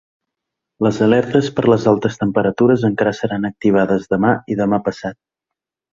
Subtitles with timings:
[0.85, 5.21] Les alertes per les altes temperatures encara seran activades demà i demà-passat.